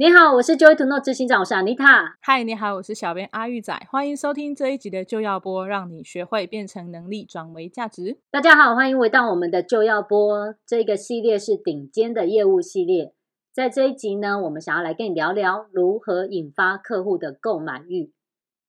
[0.00, 2.14] 你好，我是 Joy to Know 执行长，我是 Anita。
[2.22, 8.16] 嗨，你好，我是小编阿玉仔，欢迎收听这一集的就要播，让你学会变成能力转为价值。
[8.30, 13.12] 大家好，欢迎回到我们的就要播，这个系列是顶尖的业务系列。
[13.52, 18.10] 在这一集呢，我们想要来跟你聊聊如何引发客户的购买欲。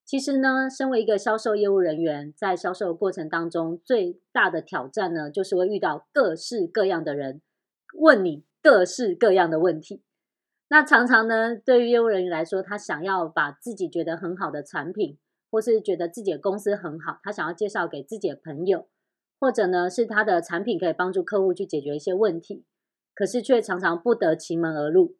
[0.03, 7.41] 其实呢，身为一个销售业务人员，在销售的过程当中，最大的挑战呢，就是会遇到各式各样的人
[7.97, 10.01] 问你各式各样的问题。
[10.73, 15.17] 那常常呢，对于业务人员来说，他想要把自己觉得很好的产品，
[15.51, 18.87] 或是觉得自己的公司很好，他想要介绍给自己的朋友，
[19.37, 22.63] 或者呢，是他的产品可以帮助客户去解决一些问题，
[23.13, 25.17] 可是却常常不得其门而入。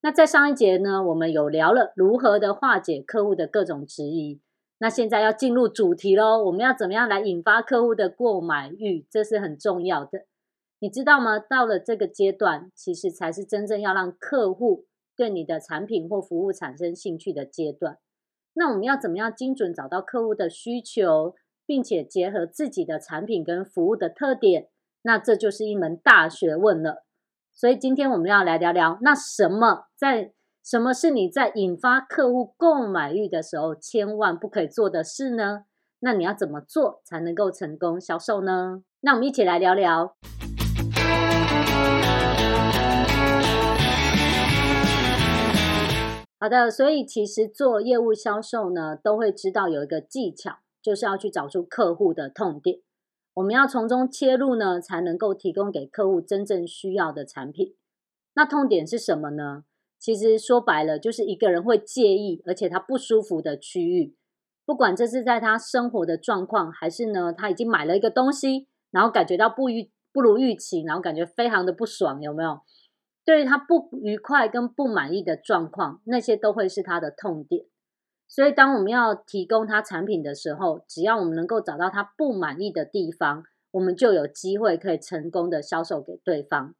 [0.00, 4.40] 那在上一节呢，我们有聊了如何的化解客户的各种质疑。
[4.78, 9.06] 那现在要进入主题喽，我们要怎么样来引发客户的购买欲？
[9.10, 10.24] 这是很重要的，
[10.78, 11.38] 你知道吗？
[11.38, 14.86] 到了这个阶段，其实才是真正要让客户。
[15.16, 17.98] 对你的产品或服务产生兴趣的阶段，
[18.54, 21.34] 那我们要怎么样精准找到客户的需求，
[21.66, 24.68] 并且结合自己的产品跟服务的特点？
[25.02, 27.04] 那这就是一门大学问了。
[27.52, 30.32] 所以今天我们要来聊聊，那什么在
[30.64, 35.64] 什么是你在引发客户购买欲的时候千万不可以做的事呢？
[36.00, 38.82] 那你要怎么做才能够成功销售呢？
[39.00, 40.16] 那我们一起来聊聊。
[46.44, 52.80] 好的，所以其实做业务销售呢，都会知道有一个技巧，就是要去找出客户的痛点，
[53.32, 57.74] 我们要从中切入呢，才能够提供给客户真正需要的产品。
[58.34, 59.64] 那痛点是什么呢？
[59.98, 64.14] 其实说白了，就是一个人会介意，而且他不舒服的区域，
[64.66, 72.60] 不管这是在他生活的状况，还是呢，他已经买了一个东西，然后感觉到不预不如预期，然后感觉非常的不爽，有没有？
[73.24, 77.64] 对于他不愉快跟不满意的状况，那些都会是他的痛点。
[78.28, 86.74] 所以，当我们要提供他产品的时候，只要我们能够找到他不满意的地方，我们就有机会可以成功的销售给对方。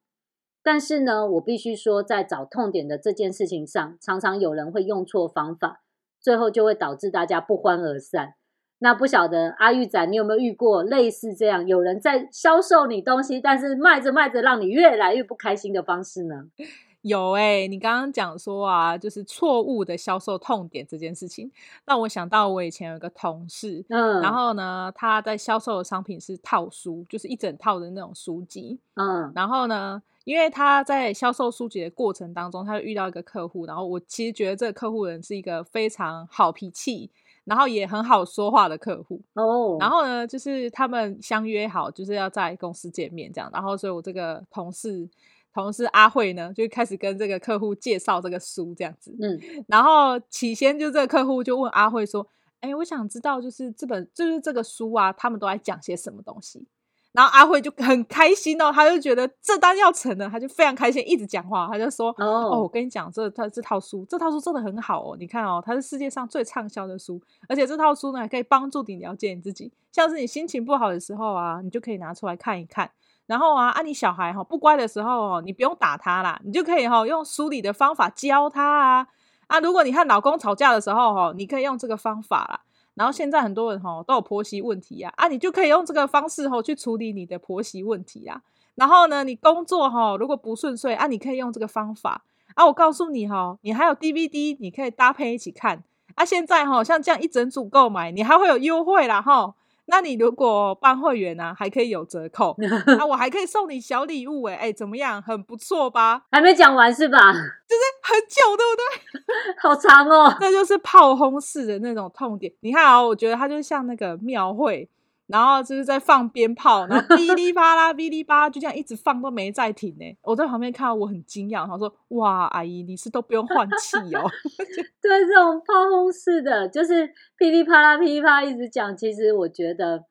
[0.63, 5.83] 但是呢，我必须说，在找痛点的这件事情上，常常有人会用错方法，
[6.21, 8.35] 最后就会导致大家不欢而散。
[8.85, 16.45] 那不晓得阿玉仔，你有没有遇过类似这样有人在销售你东西，但是卖着卖着让你越来越不开心的方式呢？
[17.01, 21.51] 有哎、欸，你刚刚讲说啊，就是错误的销售痛点这件事情，
[21.87, 37.11] 让我想到我以前有个同事，嗯，然后呢，他在销售的商品是套书，就是一整套的那种书籍，嗯，然后呢，因为他在销售书籍的过程当中，他就遇到一个客户，然后我其实觉得这个客户人是一个非常好脾气。
[37.45, 39.83] 然后也很好说话的客户哦，oh.
[39.83, 43.51] 然后呢，就是他们相约好，就是要在公司见面这样。
[43.53, 45.09] 然后，所以我这个同事
[45.53, 49.15] 同事阿慧呢，就开始跟这个客户介绍这个书这样子。
[49.21, 49.39] 嗯，
[49.69, 52.27] 然后起先就这个客户就问阿慧说
[52.61, 56.67] ：“哎，我想知道，就是这本就是这个书啊，他们都在讲些什么东西？”
[57.15, 62.53] 然后阿慧就很开心哦，他就觉得这单要成了，他就非常开心，一直讲话，他就说：“oh.
[62.53, 72.91] 哦，我跟你讲，这他这套书，这套书真的很好哦，你看哦，它是世界上最畅销的书，而且这套书呢，还可以帮助你了解你自己，像是你心情不好的时候啊，你就可以拿出来看一看。
[73.27, 79.07] 然后啊，啊，你小孩哈不乖的时候哦，你不用打他啦，你就可以哈用书里的方法教他啊。
[79.47, 82.61] 啊，如果你和老公吵架的时候哦，你可以用这个方法啦。”
[82.95, 88.41] 然后现在很多人哈都有婆媳问题呀，啊，你就可以用这个方式哈去处理你的婆媳问题啊。
[88.77, 92.25] 然后呢，你工作哈如果不顺遂啊，你可以用这个方法
[92.55, 92.67] 啊。
[92.67, 95.83] 我告诉你哈，你还有 DVD，你可以搭配一起看
[96.15, 96.25] 啊。
[96.25, 99.55] 现在哈像这样一整组购买，你还会有优惠啦吼。
[99.87, 102.57] 那你如果办会员呢、啊，还可以有折扣
[102.99, 103.05] 啊！
[103.07, 105.21] 我还可以送你小礼物哎、欸、哎，怎么样？
[105.23, 106.23] 很不错吧？
[106.33, 107.33] 还没讲完是吧？
[107.33, 109.55] 就是很久，对不对？
[109.61, 110.35] 好长哦！
[110.41, 112.53] 那就是炮轰式的那种痛点。
[112.61, 114.89] 你看啊、哦，我觉得它就像那个庙会。
[115.27, 120.05] 然后就是在放鞭炮，然后 噼里啪啦、噼里啪啦，就这样一直放都没再停呢。
[120.23, 124.23] 我在旁边看到，我很惊讶，他说：“哇，阿姨，你是都不用换气哦。
[125.01, 130.05] ”对，这种炮轰式的，就是噼里啪啦、噼里啪啦一直讲，其实我觉得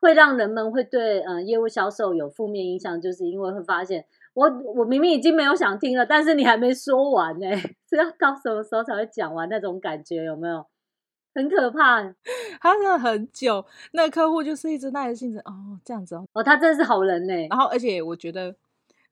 [0.00, 4.04] 会让人们会对嗯业务销售有负面影响，就是因为会发现
[4.34, 7.46] 我我明明已经没有想听了，但是你还没说完呢，
[7.88, 10.64] 是要到什么时候才会讲完那种感觉，有没有？
[11.36, 12.02] 很可怕，
[12.62, 13.62] 他真的很久，
[13.92, 17.34] 那个客户就是一直耐着性子哦，这样子哦，哦，他真的是好人呢。
[17.50, 18.56] 然后，而且我觉得，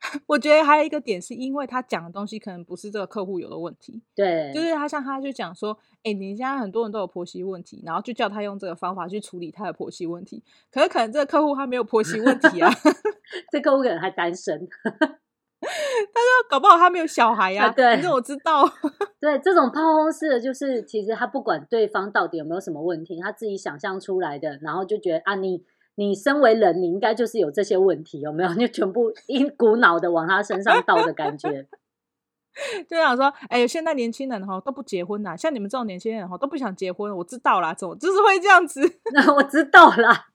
[0.26, 10.42] 我觉得还有一个点，是因为他讲的东西可能不是这个客户有的问题，对，就是他像他就讲说，哎，你现在很多人都有婆媳问题，然后就叫他用这个方法去处理他的婆媳问题，
[10.72, 12.72] 可是可能这个客户他没有婆媳问题啊，
[13.52, 14.66] 这客户可能还单身。
[16.12, 18.64] 他说搞不好他没有小孩呀、啊，对，你怎么知道？
[19.20, 25.64] 对，这种炮轰式的就是，其实他不管对方到底有没有什么问题，他自己想象出来的，然后就觉得啊，你
[25.96, 28.54] 你身为人，你应该就是有这些问题，有没有？
[28.54, 31.66] 就全部一股脑的往他身上倒的感觉。
[32.88, 38.80] 就想说，哎、欸，现在年轻人哈都不结婚呐，像你们这种年轻人哈都不想结婚，我知道啦，怎么就是会这样子？
[39.12, 40.28] 那我知道啦，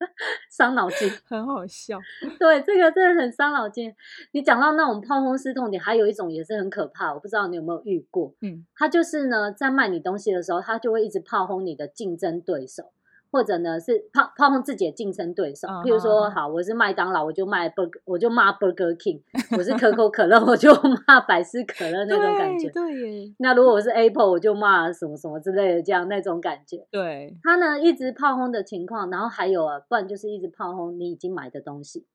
[0.50, 1.98] 伤脑筋，很好笑。
[2.38, 3.94] 对，这个真的很伤脑筋。
[4.32, 8.34] 你讲到那种炮轰式痛点，还有一种也是很可怕，我不知道你有没有遇过？
[8.42, 12.92] 嗯，他就是呢，在卖你东西的时候，他就会一直炮轰你的竞争对手。
[13.30, 19.20] 或者呢，是炮炮轰自己的竞争对手，譬如说，好，我是麦当劳，我就卖 burger，我就骂 Burger King；
[19.56, 20.72] 我是可口可乐，我就
[21.06, 22.70] 骂百事可乐那种感觉。
[22.70, 23.34] 对，对。
[23.38, 26.86] 那如果我是 Apple，我就骂什么什么之类的，这样那种感觉。
[26.90, 27.36] 对。
[27.42, 32.06] 他呢，一直炮轰的情况，然后还有啊，不然就是一直炮轰你已经买的东西。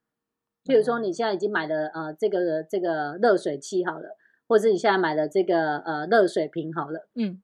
[0.66, 4.18] 譬如说，你现在已经买了呃这个这个热水器好了，
[4.48, 7.42] 或者是你现在买了这个呃热水瓶好了，嗯。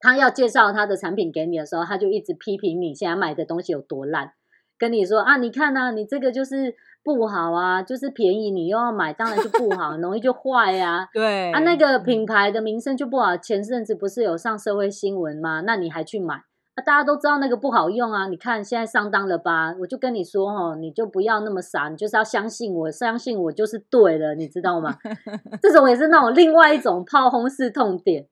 [0.00, 4.32] 他要介绍他的产品给你的时候，他就一直批评你现在买的东西有多烂，
[4.78, 11.08] 跟你说啊，你看啊，你这个就是不好啊，就是便宜，你又要买，当然就不好，容易就坏 呀、啊。
[11.12, 13.36] 对啊，那个品牌的名声就不好。
[13.36, 15.62] 前阵子不是有上社会新闻吗？
[15.66, 16.34] 那你还去买？
[16.74, 18.28] 啊，大家都知道那个不好用啊。
[18.28, 19.74] 你看现在上当了吧？
[19.80, 24.96] 我就跟你说哦，你就不要那么傻，你就是要相信我，相信我就是对的，你知道吗？
[25.62, 28.26] 这种也是那种另外一种炮轰式痛点。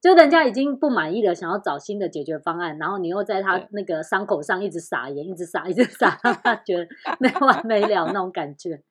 [0.00, 6.88] 就人家已经不满意了，想要找新的解决方案，然后你又在他那个伤口上一直撒盐，一直撒，一直撒， 让他觉得
[7.18, 8.82] 没完 没了那种感觉，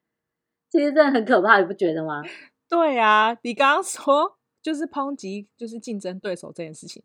[0.70, 2.22] 其实真的很可怕，你不觉得吗？
[2.70, 7.04] 对啊，你刚刚说就是抨击，就是竞争对手这件事情。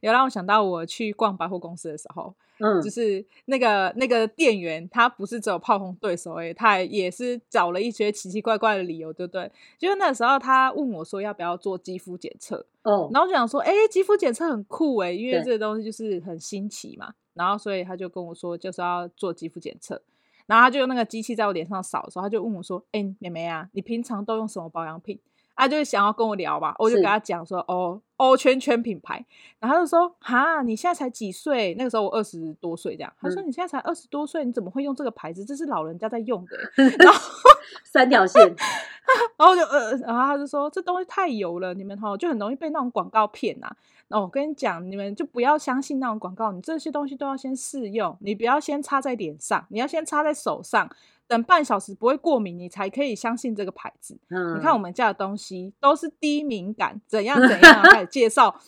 [0.00, 9.50] 有让我想到我去逛百货公司的时候，嗯，就是那个那个店员，他不是只有炮轰对手诶，他也是找了一些奇奇怪怪的理由，对不对？
[9.78, 20.00] 就是那时候他问我说要不要做肌肤检测，哦，然后我就想说，哎，肌肤检测很酷诶，因为这个东西就是很新奇嘛，然后所以他就跟我说就是要做肌肤检测，
[20.46, 25.18] 然后他就用那个机器在我脸上扫的时候，他就问我说，哎，妹妹啊，你平常都用什么保养品？
[25.56, 29.24] 他就想要跟我聊嘛，我就跟他讲说，哦，欧圈圈品牌，
[29.58, 31.74] 然后他就说，哈，你现在才几岁？
[31.74, 33.12] 那个时候我二十多岁，这样。
[33.20, 35.44] 他说你现在才二十多岁，你怎么会用这个牌子？
[35.44, 36.56] 这是老人家在用的。
[36.98, 37.20] 然后
[37.84, 38.42] 三条线，
[39.38, 43.74] 然后就呃，然后他就说这东西太油了，你们哈就很容易被那种广告骗呐。
[44.08, 50.88] 那我跟你讲，你们就不要相信那种广告，你这些东西都要先试用，你不要先擦在脸上，你要先擦在手上。
[51.28, 54.18] 等半小时不会过敏，你才可以相信这个牌子。
[54.30, 58.60] 嗯，你看我们家的东西都是低敏感，怎样怎样开始介绍，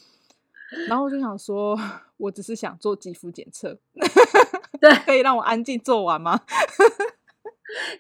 [0.89, 1.79] 然后我就想说，
[2.19, 3.79] 我只是想做肌肤检测，
[4.81, 6.41] 对， 可以让我安静做完吗？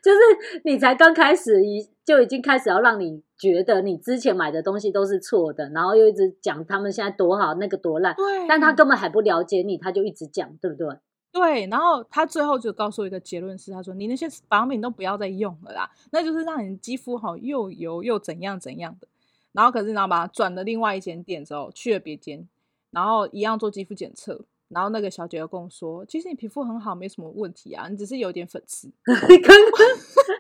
[0.02, 0.18] 就是
[0.64, 10.88] 你才刚开始，已就已经开始要让你觉得你之前买的东西都是错的，然后又一直讲他们现在多好，那个多烂，对，但他根本还不了解你，他就一直讲，对不对？
[11.30, 19.06] 对，然后他最后就告诉我一个结论是，他说你那些保养品都不要再用了啦，那就是让你肌肤好又油又怎样怎样的。
[19.52, 22.48] 然后可是然后把它转了另外一间店之后，去了别间，
[22.90, 28.90] 然后一样做肌肤检测，然后那个小姐又跟我说，其实你皮肤很好，没什么问题啊，你只是有点粉刺。
[29.04, 29.26] 刚刚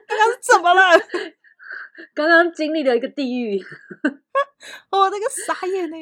[0.06, 0.80] 刚刚怎么了？
[2.14, 3.60] 刚刚经历了一个地狱，
[4.90, 5.96] 我 那个傻眼呢。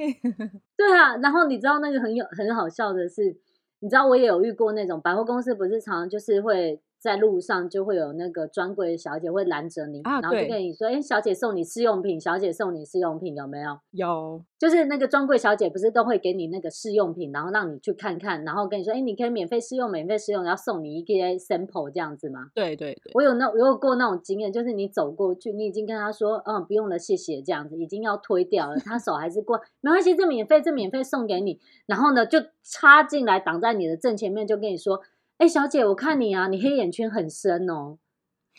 [0.76, 3.36] 对啊，然后你知道那个很有很好笑的是。
[3.86, 6.80] 你知道我也有遇过那种百货公司，不是常常就是会。
[7.06, 31.60] 在路上就会有那个专柜的小姐会拦着你，啊、然后就跟你说：“哎，小姐送你试用品，小姐送你试用品，有没有？”有，就是那个专柜小姐不是都会给你那个试用品，然后让你去看看，然后跟你说：“哎，你可以免费试用，免费试用，然后送你一些 sample 这样子吗？”对对对，我有那我有过那种经验，就是你走过去，你已经跟他说：“嗯，不用了，谢谢。”这样子已经要推掉了，他手还是过，没关系，这免费，这免费送给你。
[31.86, 35.00] 然后呢，就插进来挡在你的正前面，就跟你说。
[35.38, 37.98] 哎，小姐，我看你啊，你黑眼圈很深哦，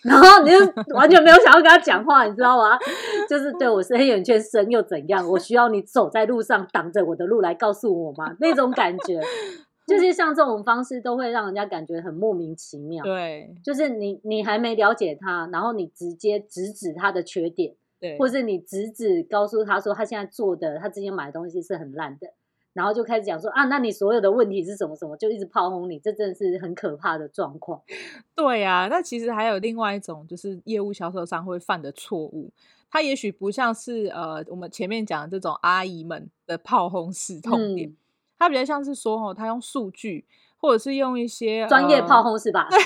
[0.04, 0.58] 然后你就
[0.94, 2.78] 完全没有想要跟他讲话，你知道吗？
[3.28, 5.28] 就是对我是黑眼圈深又怎样？
[5.28, 8.36] 我需要你走在路上挡着我的路来告诉我吗？
[8.40, 9.20] 那种感觉，
[9.88, 13.04] 就是像这种方式都会让人家感觉很莫名其妙。
[13.04, 22.28] 对，就是你你还没了解他，然后你直接直指他的缺点，对，或是你直指告诉他说他现在做的，他之前买的东西是很烂的。
[22.78, 27.82] 然后就开始讲说啊，那你所有的问题是什么什么，就一直炮轰你，这真的是很可怕的状况。
[28.36, 32.52] 对呀、啊，那其实还有另外一种，就是业务销售上会犯的错误，
[32.92, 37.92] 它也许不像是呃我们前面讲的这种阿姨们的炮轰式痛点，
[38.38, 40.26] 它、嗯、比较像是说哦，他用数据
[40.58, 42.68] 或者是用一些专业炮轰是吧？
[42.72, 42.80] 对，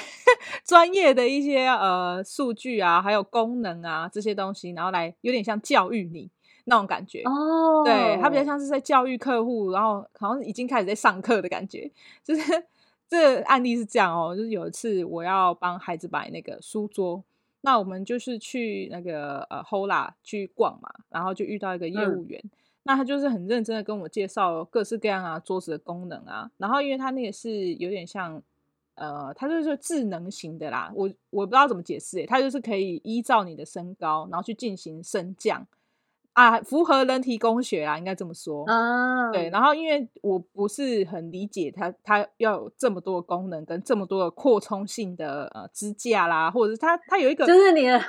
[0.63, 6.29] 专业的一些呃数据啊，还有功能啊这些东西，然后来有点像教育你
[6.65, 7.83] 那种感觉哦。
[7.83, 11.91] 对，他比较像是在教育客户，然后好像已经开始在上课的感觉。
[12.23, 12.63] 就是
[13.09, 17.23] 这个案例是这样哦，就是有一次我要帮孩子摆那个书桌，
[17.61, 22.39] 那我们就是去那个呃 Hola 去逛嘛，然后就遇到一个业务员。
[22.43, 22.49] 嗯
[22.83, 28.41] 那他就是很认真的跟我介绍各式各样啊桌子的功能啊，然后因为他那个是有点像，
[28.95, 35.63] 呃，他就是智能型的啦，我我不知道怎么解释诶，他就是可以依照你的身高，然后去进行升降
[36.33, 48.01] 啊，符合人体工学啊，应该这么说啊，对，然后因为我不是很理解它，它要有这么多的功能跟这么多的扩充性的呃支架啦，或者是它它有一个就是你的，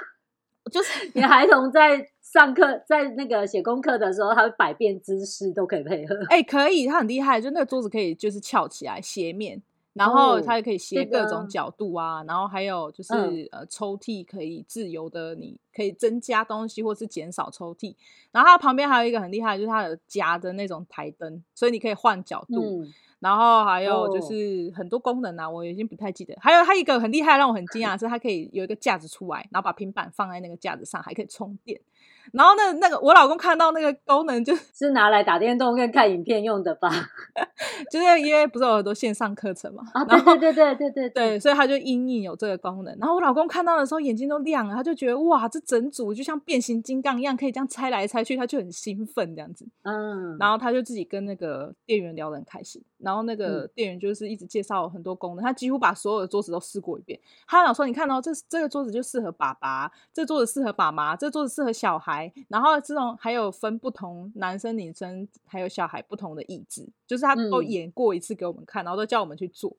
[0.70, 2.08] 就是 你的孩童在。
[2.22, 6.14] 上课在那个写功课的时候，他会百变姿势都可以配合。
[6.30, 9.60] 哎、欸，可以，他很厉害，就那个桌子可以就是翘起来斜面，
[9.94, 17.94] 然后它也可以斜各种角度啊，哦、然后还有就是、嗯、呃抽屉可以自由的，你可以增加东西或是减少抽屉。
[18.30, 22.82] 然后它旁边还有一个很厉害，就是它有夹的那种台灯，所以你可以换角度。
[22.82, 26.36] 嗯然后还有就是很多功能啊，我已经不太记得。
[26.40, 31.80] 还有它一个很厉害，让我很惊讶的是，它可以有一个架子出来，然后把平板放在那个架子上，还可以充电。
[32.32, 36.90] 然后那那个我老公看到那个功能，就是拿来打电动跟看影片用的吧？
[37.90, 39.82] 就是因为不是有很多线上课程嘛？
[39.92, 42.96] 啊，对对对对对 对对，所以他就因应有这个功能。
[42.98, 49.66] 然后我老公看到的时候眼睛都亮了，他就觉得哇，这整组就像变形金刚一样，可以这样拆来拆去，他就很兴奋这样子。
[49.82, 52.82] 嗯，然后他就自己跟那个店员聊得很开心。
[52.98, 57.18] 然后那个店员就是一直介绍很多功能，他几乎把所有的桌子都试过一遍。
[57.48, 62.32] 他老说：“你看哦，这这个桌子就适合爸爸，这桌子适合妈妈，这桌子适合小孩。
[62.48, 69.76] 然后这种还有分不同男生、女生还有小孩不同的意志，就是他都演过一次给我们看，然后都叫我们去做。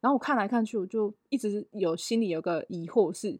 [0.00, 3.38] 然后我看来看去，我就一直有心里有个疑惑是。”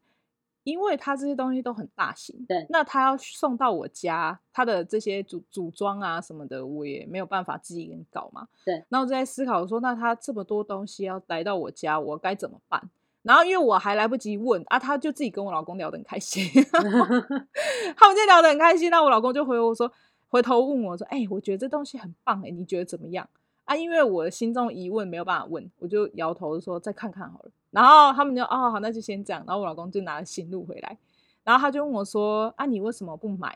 [0.64, 8.84] 因为他这些东西都很大型，对，那他要送到我家，他的这些组组装啊什么的，我也没有办法自己人搞嘛，对。
[8.88, 12.88] 那我就在思考说，那他这么多东西要来到我家，我该怎么办？
[13.22, 16.44] 然后因为我还来不及问啊，他就自己跟我老公聊得很开心，
[17.96, 19.90] 他们就聊得很开心，那我老公就回我说，
[20.28, 23.28] 回头问我说，哎、欸，我觉得这东西很棒，哎，你觉得怎么样？
[23.64, 27.50] 啊，因为我的心中疑问没有办法问，我就摇头说再看看好了。
[27.70, 29.42] 然后他们就哦好，那就先这样。
[29.46, 30.98] 然后我老公就拿了新路回来，
[31.44, 33.54] 然后他就问我说：“啊，你为什么不买？”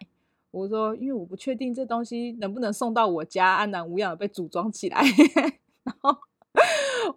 [0.52, 5.02] 我说：“因为我不确定这东西能不能送到我家，安然无恙的被组装起来。”
[5.84, 6.16] 然后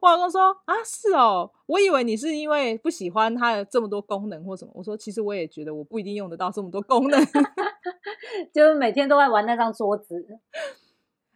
[0.01, 7.19] 我老公说：“啊，是哦，我以为你是因为不喜欢它的这么多功能或什么。”我说：“其实我也觉得我不一定用得到这么多功能，
[8.53, 10.25] 就是每天都在玩那张桌子。”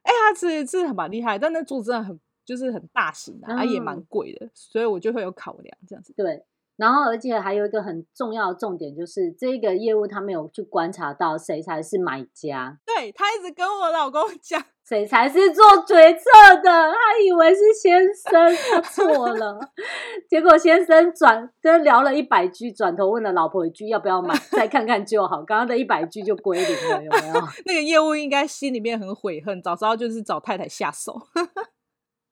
[0.04, 6.14] 哎呀，是是很蛮厉害，但那桌子真的很就是很大型的啊，嗯、也蛮贵的，所以我就会有考量这样子。
[6.14, 6.44] 对，
[6.76, 12.78] 然后而且还有一个很重要的重点，就是这个业务他没有去观察到谁才是买家。
[12.86, 16.24] 对，他一直跟我老公讲， 谁才是做决策
[16.64, 19.60] 的，他以为是先生，他错了。
[20.28, 25.44] 结果先生转跟聊了一百句，转头问了老婆一句要不要买，再看看就好。
[25.44, 27.34] 刚刚的一百句就归零了，有没有？
[27.66, 31.14] 那个业务应该心里面很悔恨，早知道就是找太太下手。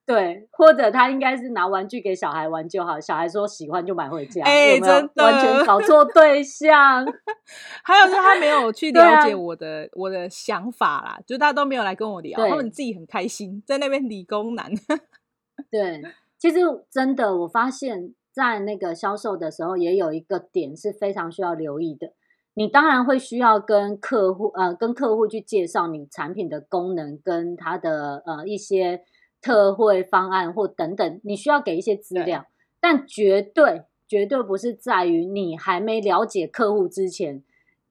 [0.04, 7.06] 对，或者他应该是拿玩具给小孩玩就好，小孩说喜欢就买回家，哎、欸，有没有真的完全搞错对象。
[7.84, 14.72] 还有就是他没有去了解我的、啊、我的想法啦，就他都没有来跟我聊，他们自己很开心在那边理工男。
[15.70, 16.02] 对，
[16.36, 16.58] 其实
[16.90, 22.12] 真的，我发现在那个销售的时候，也有一个点是非常需要留意的。
[22.54, 29.04] 你当然会需要跟客户呃，跟客户去介绍你产品的功能跟它的呃一些。
[29.42, 32.46] 特惠方案或等等，你需要给一些资料，
[32.80, 37.42] 但绝对绝对不是在于你还没了解客户之前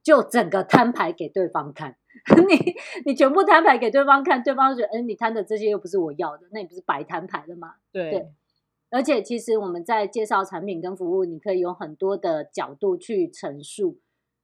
[0.01, 1.97] 就整个摊牌给对方看。
[2.47, 7.75] 你你全部摊牌给对方看，对方觉得，哎，你摊的这些又不是我要的，那你不是白摊牌了吗？
[7.91, 8.11] 对。
[8.11, 8.27] 对。
[8.89, 13.97] 而且其实我们在介绍产品跟服务，你可以有很多的角度去陈述。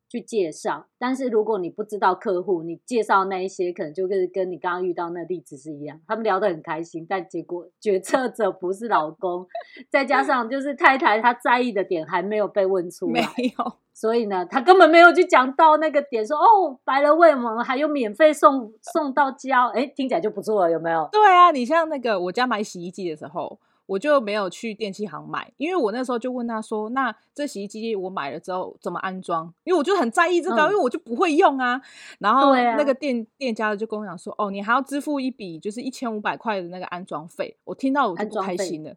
[0.10, 9.46] 去介绍，但是如果你不知道客户，你介绍那一些可能就是跟你刚刚遇到那例子是一样，他们聊得很开心，但结果决策 者不是老公，
[9.90, 21.10] 再加上就是太太她在意的点还没有被问出来，没有，所以呢，他根本没有去讲到那个点说，说哦，白了为我们还有免费送送到家，哎，听起来就不错了，有没有？
[21.12, 23.60] 对啊，你像那个我家买洗衣机的时候。
[23.88, 31.82] 我就没有去电器行买，因为我那时候就问他说：“那这洗衣机我买了之后怎么安装？”因为我就很在意这个，嗯、因为我就不会用啊。
[32.20, 38.94] 然后那个店、啊、店家就跟我讲说：“哦，你还要支付一笔就是一千五百块的那个安装费。”我听到我就不开心了，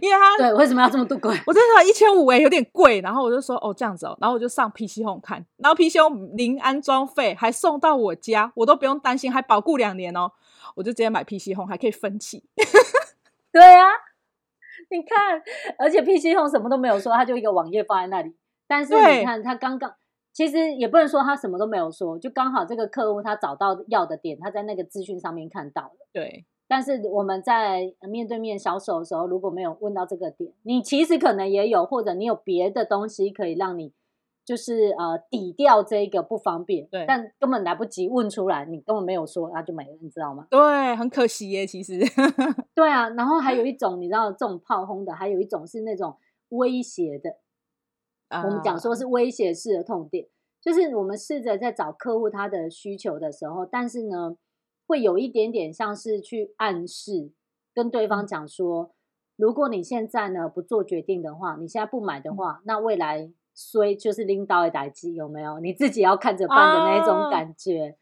[0.00, 1.38] 因为他对为什么要这么多贵？
[1.46, 3.00] 我真的一千五哎，有点贵。
[3.02, 10.32] 然后我就说：“哦，这样子哦。”然后我就上 PC Home 看，然后 PC Home 零安装费还送到我家，我都不用担心，还保固两年哦。
[10.74, 12.42] 我就直接买 PC Home，还可以分期。
[13.58, 13.86] 对啊，
[14.90, 15.42] 你看，
[15.78, 18.36] 而且 PC Home 什么都没有说，他就一个网页放在那里。
[18.66, 19.94] 但是你看，他刚刚
[20.32, 26.06] 其实也不能说他什么都没有说，就刚好这个客户他找到要的点，他在那个资讯上面看到了。
[26.12, 26.44] 对。
[26.68, 33.94] 但是我们在面对面销售的时候，如果没有问到这个点，你其实可能也有，或者你有别的东西可以让你。
[34.46, 40.46] 就是呃抵掉这个不方便，对，但根本来不及问出来，你根本没有说，那就没了，你知道吗？
[40.48, 41.98] 对，很可惜耶，其实。
[42.72, 46.16] 对啊，然后还有一种，你知道这种炮轰的，还有一种是那种
[46.50, 47.38] 威胁的。
[48.28, 50.28] Uh, 我们讲说是威胁式的痛点，
[50.62, 54.36] 就是我们试着在找客户他的需求的时候，但是呢，
[54.86, 57.32] 会有一点点像是去暗示，
[57.74, 58.92] 跟对方讲说，
[59.34, 63.32] 如果你现在呢不做决定的话，你现在不买的话，嗯、那未来。
[63.58, 65.58] 所以就是拎刀的代志，有没有？
[65.60, 67.96] 你自己要看着办的那种感觉，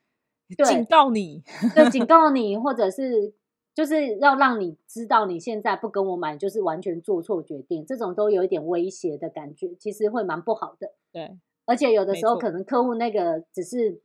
[0.59, 1.45] 啊、警告你，
[1.77, 3.33] 对，警告 你，或者是
[3.73, 10.93] 就是要让你知道，你现在不跟我买，就是完全做错决定，这种都有一点威胁的感觉，其实会蛮不好的。
[11.13, 14.01] 对，而且有的时候可能客户那个只是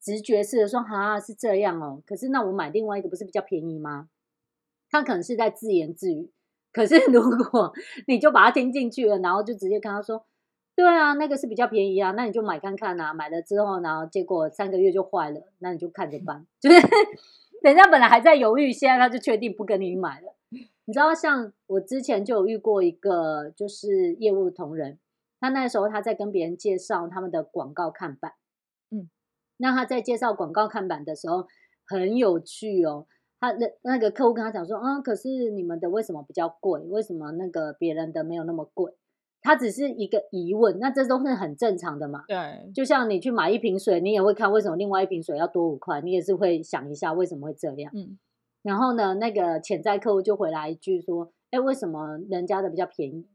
[0.00, 4.08] 直觉式的说，哈，是这样哦，可是那我买另外一个不是比较便宜吗？
[4.88, 6.30] 他可能是在自言自语，
[6.72, 7.74] 可是如果
[8.08, 10.24] 你就把他听进去了，然后就直接跟他说。
[10.78, 13.12] 对啊，那个是比较便宜啊，那你就买看看啊。
[13.12, 16.46] 买了之后呢，结果三个月就坏了，那你就看着 办。
[16.60, 16.76] 就是
[17.64, 20.36] 人家本来还在犹豫，现在他就确定不跟你买了。
[20.50, 25.00] 你知道，像我之前就有遇过一个，就是业务同仁，
[25.40, 28.34] 他那时候他在跟别人介绍他们的广告看板，
[28.92, 29.10] 嗯，
[29.56, 31.48] 那他在介绍广告看板的时候
[31.88, 33.08] 很有趣哦。
[33.40, 36.80] 他那那个客户跟他讲说，嗯，可是你们的为什么比较贵？
[36.82, 38.92] 为什么那个别人的没有那么贵？
[39.48, 42.22] 它只是一个疑问，那这都是很正常的嘛。
[42.28, 47.90] 对，就像你去买一瓶水，你也会看为什么另外一瓶水要多五块，你也是会想一下为什么会这样。
[47.94, 48.18] 嗯，
[48.62, 53.26] 然后呢，那个潜在客户就回来一句说：“哎，为什么人家的比较便宜？”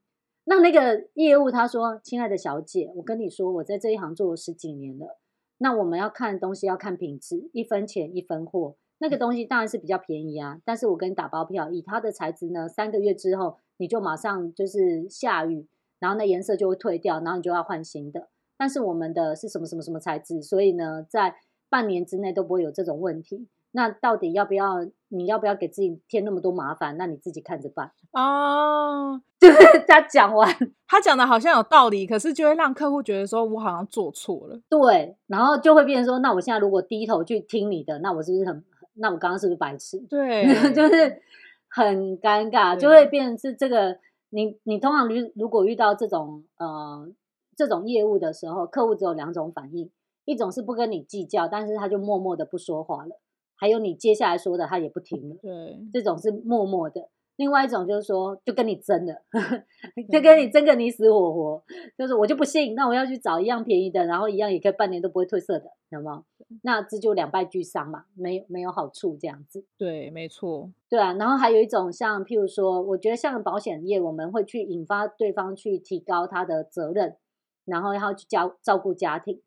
[0.46, 5.18] 那那个业务他说：“亲爱的小姐，我跟你说，我在这一行做了十几年了。
[5.58, 8.76] 那我们要看东西要看品质，一分钱一分货。
[9.00, 15.66] 那个东西当然是比较便宜啊，但是我跟你打包票，以它的材质呢，三个月之后你就马上就是下雨。”
[16.04, 18.28] 然后那颜色就会退掉，然后你就要换新的。
[18.58, 21.36] 但是我们的是什么什么什么材质，所以呢，在
[21.70, 23.48] 半年之内都不会有这种问题。
[23.72, 24.86] 那到底要不要？
[25.08, 26.98] 你要不要给自己添那么多麻烦？
[26.98, 29.22] 那你自己看着办哦。
[29.40, 30.54] 就是他讲完，
[30.88, 34.60] 他讲的好像有道理，可是就会让客户觉得说我好像做错了。
[34.68, 38.64] 对，然后就会变成说，那我现在如果低头去听你的，那我是不是很？
[38.96, 39.98] 那我刚刚是不是白痴？
[40.10, 41.22] 对， 就是
[41.70, 43.98] 很尴尬，就会变成是这个。
[44.34, 47.08] 你你通常如如果遇到这种呃
[47.56, 49.92] 这种业务的时候，客户只有两种反应，
[50.26, 53.12] 一种是不跟你计较，但是他就默默的不说话了；
[53.56, 55.36] 还有你接下来说的他也不听了。
[55.40, 57.10] 对，这种是默默的。
[57.36, 59.16] 另外一种就是说，就跟你争了，
[60.12, 61.64] 就跟你争个你死我活，
[61.98, 66.24] 就是我就不信，那我要去找一样便宜的，然后一样也可以半年都不会褪色的，知道吗？
[66.62, 69.66] 那这就两败俱伤嘛，没有没有好处这样子。
[69.78, 70.70] 对，没错。
[70.88, 77.18] 对啊，然后还有一种像譬如说，我觉得像保险业，我们会去引发对方去提高他的责任，
[77.66, 79.42] 然后要去教照顾家庭，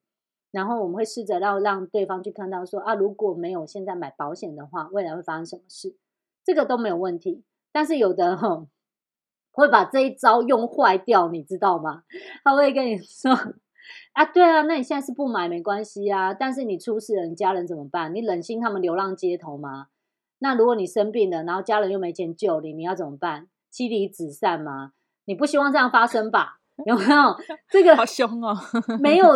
[0.51, 5.94] 然后我们会试着要让对方去看到说啊，如果没有现在买保险的话，未来会发生什么事，
[6.44, 7.44] 这个都没有问题。
[7.77, 8.69] 但是有的吼
[9.53, 12.05] 会把这一招用坏掉，你知道吗？
[12.43, 13.31] 他会跟你说
[14.15, 18.15] 啊，对啊，那你现在是不买没关系啊，但是你出事了，你家人怎么办？
[18.15, 19.89] 你忍心他们流浪街头吗？
[20.39, 23.49] 那如果你生病了，然后家人又没钱救你，你要怎么办？
[23.71, 24.93] 妻离子散吗？
[25.27, 26.61] 你不希望这样发生吧？
[26.87, 27.37] 有没有？
[27.69, 28.57] 这个好凶哦，
[28.99, 29.27] 没有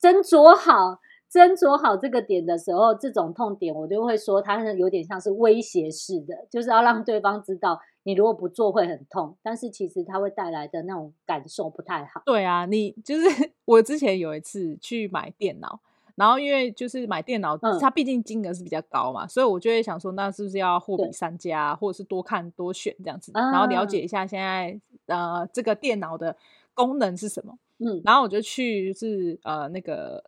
[0.00, 0.98] 斟酌好。
[1.34, 12.22] 斟酌好这个点的时候，这种痛点我就会说，它有点像是威胁式的，就是要让对方知道，你如果不做会很痛，但是其实它会带来的那种感受不太好。
[12.24, 15.80] 对啊，你就是 我之前有一次去买电脑，
[16.14, 26.36] 然后因为就是买电脑，它毕竟金额是比较高嘛，所以我就会想说，那是不是要货比三家，或者是多看多选这样子，然后了解一下现在呃这个电脑的
[26.74, 27.58] 功能是什么。
[27.78, 30.22] 嗯，然后我就去是呃那个。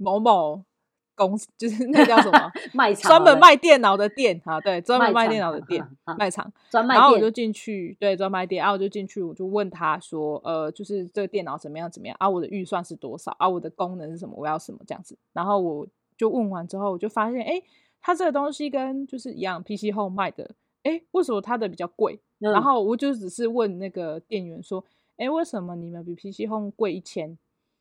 [0.00, 0.64] 某某
[1.14, 5.86] 公司，就是 那叫什么 卖场，专门卖电脑的店啊，对，专门卖电脑的店
[6.18, 6.94] 卖场，专卖。
[6.94, 12.28] 然后我就进去，对，专卖店，然后我就进去，我就问他说，呃，就是这个电脑怎么样怎么样啊？
[12.28, 13.46] 我的预算是多少啊？
[13.46, 14.34] 我的功能是什么？
[14.36, 15.16] 我要什么这样子？
[15.34, 15.86] 然后我
[16.16, 17.62] 就问完之后，我就发现，哎，
[18.00, 22.18] 他这个东西跟就是一样，PC Home 卖的，哎，为什么他的比较贵？
[22.40, 24.82] 嗯、然后我就只是问那个店员说，
[25.18, 27.36] 哎，为什么你们比 PC Home 贵一千？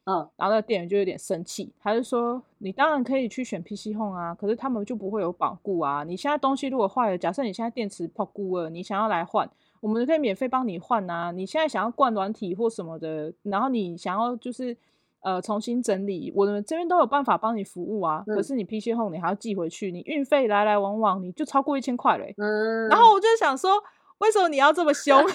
[0.09, 6.03] 嗯，然后那店员就有点生气，他就说：“你当然可以去选 PC Home 啊，可是他们就不会有保固啊。
[6.03, 9.47] 你现在东西如果坏了，假设你现在电池泡固了，你想要来换，
[9.81, 11.31] 我们可以免费帮你换啊。
[11.31, 14.75] 你现在想要灌软体或什么的，然后你想要就是
[15.21, 18.23] 呃重新整理，我们这边都有办法帮你服务啊。
[18.25, 22.33] 嗯、可是你 PC Home 你还要寄回去，你运费来来往往你就超过一千块嘞。
[22.37, 23.71] 嗯，然后我就想说，
[24.17, 25.15] 为什么你要这么凶？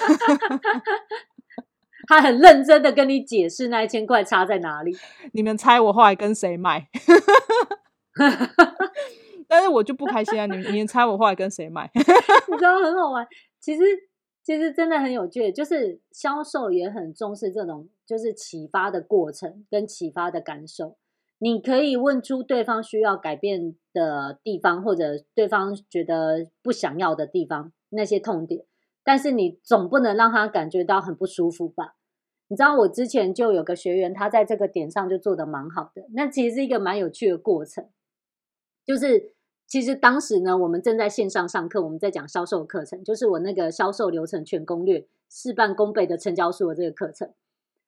[2.06, 4.94] 他很认真的跟你解释那一千块差在哪里。
[5.32, 6.88] 你们猜我后来跟谁买？
[9.46, 10.46] 但是我就不开心啊！
[10.46, 11.90] 你们你们猜我后来跟谁买？
[11.94, 13.26] 你知道很好玩。
[13.60, 13.82] 其实
[14.42, 20.96] 其实真的很有趣，就是销售也很重视这种就是启发的过程跟启发的感受。
[21.38, 28.64] 你可以问出对方需要改变的地方，或者对方觉得不想要的地方，那些痛点。
[29.04, 31.96] 但是你总不能让他感觉到很不舒服吧？
[32.48, 36.06] 你知道我之前就有个学员，他在这个点上就做的蛮好的。
[36.14, 37.88] 那其实是一个蛮有趣的过程，
[38.84, 39.32] 就是
[39.66, 47.32] 其实当时呢，我们正在线上上课，我们在讲销售课程，就是我那个销售流程全攻略，事半功倍的成交数的这个课程。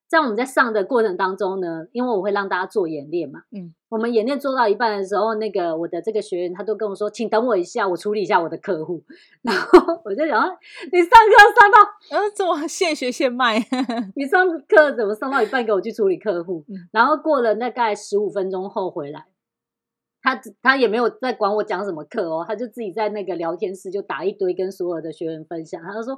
[0.08, 9.02] 在我们在上的过程当中呢，因为我会让大家做演练嘛，嗯，我们演练做到一半的时候，那个我的这个学员他都跟我说，请等我一下，我处理一下我的客户。
[9.42, 10.40] 然后我就想，
[10.92, 13.58] 你上课上到，呃，做现学现卖，
[14.14, 16.64] 你上课怎么上到一半给我去处理客户？
[16.68, 19.24] 嗯、然后过了大概十五分钟后回来，
[20.22, 26.14] 他他也没有在管我讲什么课哦，他就自己在那个聊天室就打一堆跟所有的学员分享，他就说，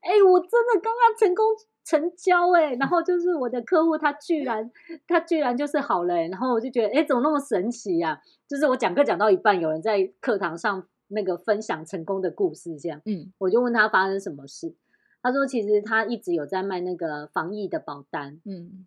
[0.00, 1.44] 哎，我真的刚刚成功。
[1.86, 4.68] 成交哎、欸，然后就是我的客户，他居然
[5.06, 8.20] 他居然就是好了、欸，然后我就觉得哎，怎么那么神奇呀、啊？
[8.48, 14.74] 就是我讲课讲到一半，有人在课堂上那个分享成功的故事，这样，嗯，我就问他发生什么事，
[15.22, 18.84] 他说其实他一直有在卖那个防疫的保单，嗯，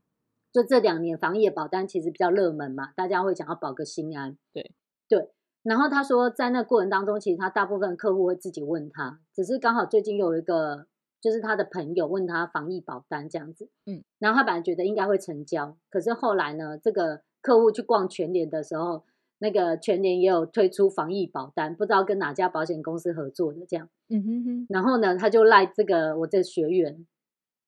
[0.51, 4.73] 就这两年防疫的保单其实比较热门嘛，大家会想要保个心安，对
[5.07, 5.31] 对，
[5.63, 10.88] 然后他说在那过程当中，其实他大部分客户会自己问他，只是刚好最近有一个。
[11.21, 19.03] 就是他的朋友问他防疫保单这样子，嗯，然后他本来觉得应该会成交，可是后来呢，这个客户去逛全联的时候，
[19.39, 27.05] 那个全联也有推出防疫保单，不知道跟哪家保险公司合作的这样，嗯哼哼，然后呢，他就赖这个我这学员，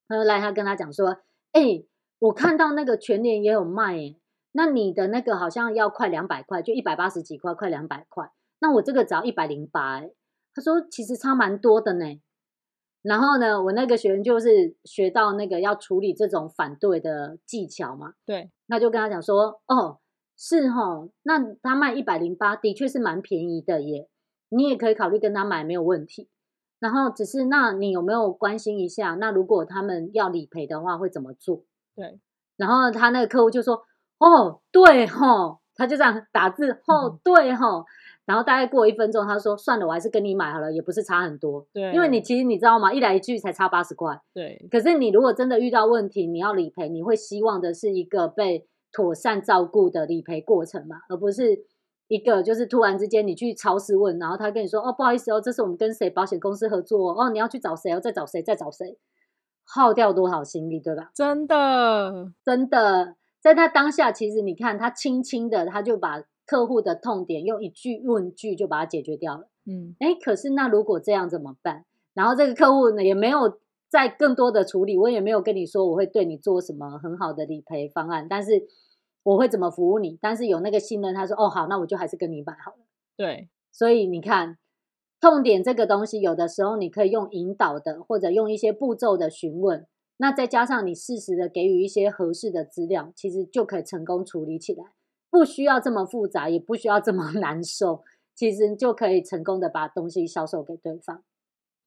[0.08, 1.18] 他就赖他跟他讲说，
[1.52, 1.88] 哎、欸，
[2.20, 4.16] 我看到那个全联也有卖，哎，
[4.54, 10.12] 那你的那个好像要快两百块，就一百八十几块，快两百块，那我这个只要一百零八，哎，
[10.54, 12.22] 他说其实差蛮多的呢。
[13.02, 18.14] 然后呢，我那个学员就是学到那个要处理这种反对的技巧嘛。
[18.26, 20.00] 对，那就跟他讲说，哦，
[20.38, 24.08] 是哦，那他卖一百零八，的确是蛮便宜的耶，
[24.50, 26.30] 你也可以考虑跟他买，没有问题。
[26.80, 29.16] 然后只是，那你有没有关心一下？
[29.16, 31.64] 那如果他们要理赔的话，会怎么做？
[31.96, 32.20] 对。
[32.58, 33.84] 然后他那个客户就说，
[34.20, 37.86] 哦，对齁，他就这样打字，哦，对齁。
[38.26, 42.94] 然后大概过一分钟，他说：“算了，我还是跟你买好了，也不是差很多。”对，因为你其实你知道吗？
[42.94, 44.22] 一来一句才差八十块。
[44.34, 44.66] 对。
[44.70, 51.66] 可是你如果真的遇到问题，你要理赔，你会希望的是一个被妥善照顾的理赔过程嘛，而不是
[52.08, 58.98] 一个就是突然之间你去超市问，然后他跟你说：“哦，不好意思哦，这是我们跟谁保险公司合作哦，你要去找谁哦，再找谁，再找谁，
[59.66, 66.24] 耗掉多少心力，对吧？”真的，真的，在他当下，其实你看他轻轻的，他就把。
[66.52, 69.48] 客户的痛点用一句问句就把它解决掉了。
[69.66, 71.86] 嗯，哎，可是那如果这样怎么办？
[72.14, 73.58] 然后这个客户呢也没有
[73.90, 78.64] 再更多的处理，我也没有跟你说我会对你做什么很好的理赔方案，但是
[79.24, 80.20] 我会怎么服务你？
[80.22, 82.80] 但是有那个信任，他说哦好，那我就还是跟你买好了。
[83.16, 84.58] 对，所以你看
[85.22, 89.88] 痛点这个东西，有的时候你可以用引导的，或者用一些步骤的询问，
[90.18, 94.84] 那再加上你适时的给予一些合适的资料，其实就可以成功处理起来。
[95.32, 98.04] 不需要这么复杂，也不需要这么 难受，
[98.36, 101.24] 其实就可以成功的把东西销售给对方。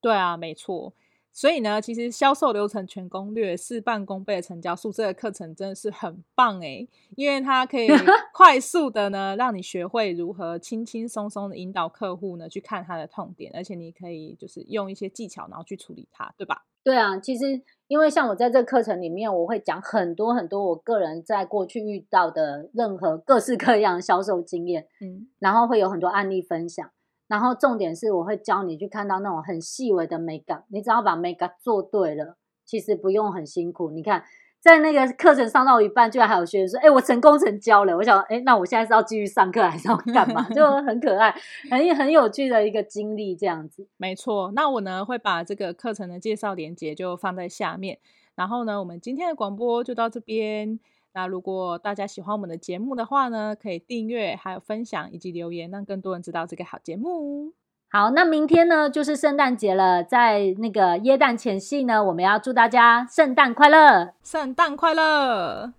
[0.01, 0.95] 对啊，没错。
[1.37, 7.89] 所以呢，其实销售流程全攻略、事半功倍的成交数这个课程真的是很棒诶，因为它可以
[8.33, 16.65] 快速的呢让你学会如何轻轻松松的引导客户呢去看他的痛点，而且你可以就是用一些技巧然后去处理它，对吧？
[16.85, 26.89] 对啊，其实因为像我在这个课程里面，我会讲很多很多我个人在过去遇到的任何各式各样的销售经验，嗯，然后会有很多案例分享。
[27.27, 30.65] 然后重点是，我会教你去看到那种很细微的美感。
[30.69, 33.91] 你只要把美感做对了，其实不用很辛苦。
[33.91, 34.23] 你看，
[34.65, 40.43] 在那个课程上到一半，居然还有学员说：“哎，我成功成交了。”我想，哎，那我现在是要继续上课，还是要干嘛？
[40.55, 41.31] 就 很可爱，
[41.71, 43.87] 很很有趣的一个经历，这样子。
[43.99, 47.99] 没错，那我呢会把这个课程的介绍链接就放在下面。
[48.37, 50.81] 然后呢，我们今天的广播就到这边。
[51.13, 57.53] 那如果大家喜欢我们的节目的话呢，可以订阅、还有分享以及留言，让更多人知道这个好节目。
[57.97, 65.73] 好，那明天呢就是圣诞节了，在那个耶诞前夕呢，我们要祝大家圣诞快乐，圣诞快乐。